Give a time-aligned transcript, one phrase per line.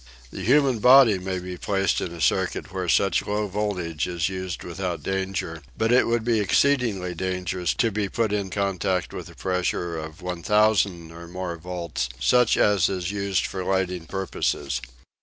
[0.31, 4.63] The human body may be placed in a circuit where such low voltage is used
[4.63, 9.35] without danger, but it would be exceedingly dangerous to be put in contact with a
[9.35, 14.81] pressure of 1000 or more volts, such as is used for lighting purposes.